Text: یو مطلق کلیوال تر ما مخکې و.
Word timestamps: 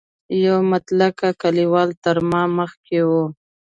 یو 0.43 0.57
مطلق 0.71 1.17
کلیوال 1.41 1.89
تر 2.03 2.17
ما 2.29 2.43
مخکې 2.57 2.99
و. 3.07 3.11